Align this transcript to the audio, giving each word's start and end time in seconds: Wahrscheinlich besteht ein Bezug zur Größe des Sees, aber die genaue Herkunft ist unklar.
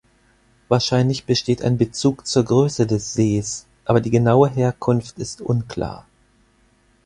Wahrscheinlich 0.67 1.25
besteht 1.25 1.61
ein 1.61 1.77
Bezug 1.77 2.25
zur 2.25 2.43
Größe 2.43 2.87
des 2.87 3.13
Sees, 3.13 3.67
aber 3.85 4.01
die 4.01 4.09
genaue 4.09 4.49
Herkunft 4.49 5.19
ist 5.19 5.41
unklar. 5.43 6.07